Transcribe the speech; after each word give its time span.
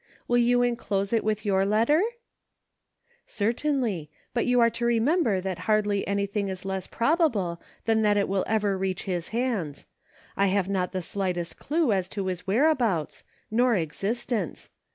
Will 0.27 0.39
you 0.39 0.63
enclose 0.63 1.13
it 1.13 1.23
with 1.23 1.45
your 1.45 1.63
letter?"" 1.63 2.01
Certainly; 3.27 4.09
but 4.33 4.47
you 4.47 4.59
are 4.59 4.71
to 4.71 4.83
remember 4.83 5.39
that 5.39 5.59
hardly 5.69 6.07
anything 6.07 6.47
is 6.47 6.65
less 6.65 6.87
probable 6.87 7.61
than 7.85 8.01
that 8.01 8.17
it 8.17 8.27
will 8.27 8.43
ever 8.47 8.75
reach 8.75 9.03
his 9.03 9.27
hands; 9.27 9.85
I 10.35 10.47
have 10.47 10.67
not 10.67 10.91
the 10.91 11.03
slightest 11.03 11.59
clue 11.59 11.93
to 12.01 12.25
his 12.25 12.47
whereabouts, 12.47 13.23
nor 13.51 13.75
existence. 13.75 14.71